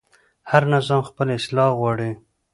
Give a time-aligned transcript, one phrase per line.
[0.51, 2.11] هر نظام خپل اصلاح غواړي